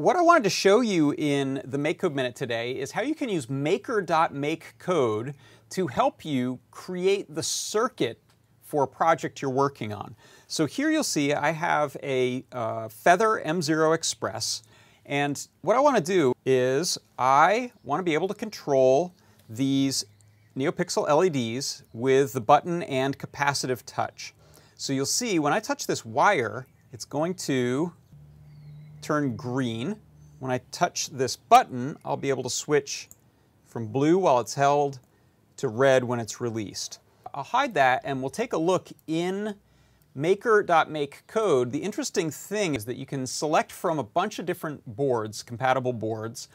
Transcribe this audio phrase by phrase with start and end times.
[0.00, 3.28] what I wanted to show you in the MakeCode Minute today is how you can
[3.28, 5.34] use maker.makecode
[5.68, 8.18] to help you create the circuit
[8.62, 10.16] for a project you're working on.
[10.46, 14.62] So here you'll see I have a uh, Feather M0 Express
[15.04, 19.12] and what I want to do is I want to be able to control
[19.50, 20.06] these
[20.56, 24.32] NeoPixel LEDs with the button and capacitive touch.
[24.76, 27.92] So you'll see when I touch this wire, it's going to
[29.10, 29.96] turn green.
[30.38, 33.08] When I touch this button, I'll be able to switch
[33.66, 35.00] from blue while it's held
[35.56, 37.00] to red when it's released.
[37.34, 39.56] I'll hide that and we'll take a look in
[40.14, 41.72] maker.makecode.
[41.72, 45.92] The interesting thing is that you can select from a bunch of different boards, compatible
[45.92, 46.46] boards,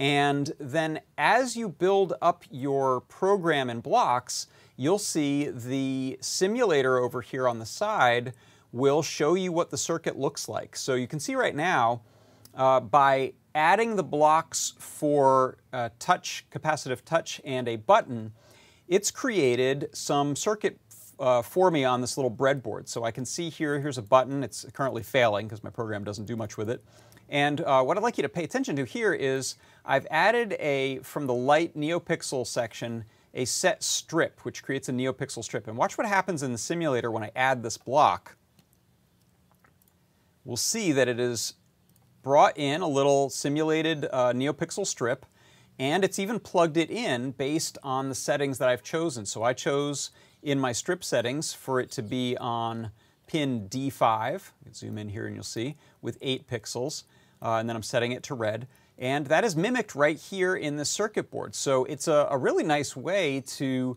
[0.00, 7.20] and then as you build up your program in blocks, you'll see the simulator over
[7.20, 8.32] here on the side
[8.72, 10.76] will show you what the circuit looks like.
[10.76, 12.02] So you can see right now,
[12.54, 18.32] uh, by adding the blocks for uh, touch, capacitive touch, and a button,
[18.88, 20.78] it's created some circuit
[21.18, 22.88] uh, for me on this little breadboard.
[22.88, 24.42] So I can see here, here's a button.
[24.42, 26.82] It's currently failing because my program doesn't do much with it.
[27.28, 30.98] And uh, what I'd like you to pay attention to here is I've added a,
[30.98, 35.68] from the light NeoPixel section, a set strip, which creates a NeoPixel strip.
[35.68, 38.36] And watch what happens in the simulator when I add this block.
[40.50, 41.54] We'll see that it is
[42.24, 45.24] brought in a little simulated uh, NeoPixel strip,
[45.78, 49.26] and it's even plugged it in based on the settings that I've chosen.
[49.26, 50.10] So I chose
[50.42, 52.90] in my strip settings for it to be on
[53.28, 54.50] pin D5.
[54.74, 57.04] zoom in here and you'll see, with 8 pixels.
[57.40, 58.66] Uh, and then I'm setting it to red.
[58.98, 61.54] And that is mimicked right here in the circuit board.
[61.54, 63.96] So it's a, a really nice way to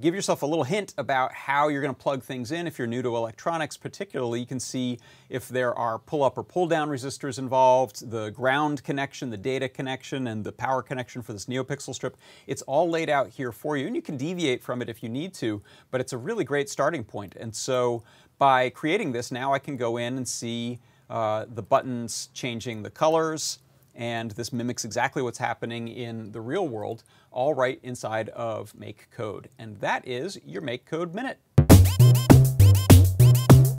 [0.00, 2.66] give yourself a little hint about how you're going to plug things in.
[2.66, 6.88] If you're new to electronics particularly, you can see if there are pull-up or pull-down
[6.88, 11.94] resistors involved, the ground connection, the data connection, and the power connection for this NeoPixel
[11.94, 12.16] strip.
[12.46, 15.08] It's all laid out here for you, and you can deviate from it if you
[15.08, 17.36] need to, but it's a really great starting point.
[17.36, 18.02] And so
[18.38, 20.80] by creating this, now I can go in and see
[21.10, 23.58] uh, the buttons changing the colors,
[23.94, 29.46] and this mimics exactly what's happening in the real world, all right inside of MakeCode.
[29.58, 31.38] And that is your MakeCode Minute.